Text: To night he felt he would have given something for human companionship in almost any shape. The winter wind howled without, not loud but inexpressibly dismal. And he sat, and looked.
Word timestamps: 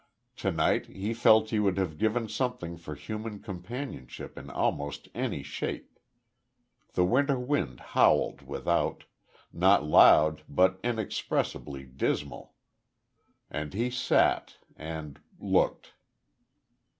To 0.37 0.51
night 0.51 0.87
he 0.87 1.13
felt 1.13 1.51
he 1.51 1.59
would 1.59 1.77
have 1.77 1.99
given 1.99 2.27
something 2.27 2.75
for 2.75 2.95
human 2.95 3.39
companionship 3.39 4.35
in 4.35 4.49
almost 4.49 5.09
any 5.13 5.43
shape. 5.43 5.99
The 6.93 7.05
winter 7.05 7.37
wind 7.39 7.79
howled 7.93 8.41
without, 8.41 9.03
not 9.53 9.85
loud 9.85 10.41
but 10.49 10.79
inexpressibly 10.83 11.83
dismal. 11.83 12.55
And 13.51 13.75
he 13.75 13.91
sat, 13.91 14.57
and 14.75 15.19
looked. 15.39 15.93